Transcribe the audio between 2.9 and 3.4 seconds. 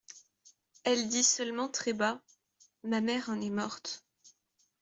mère en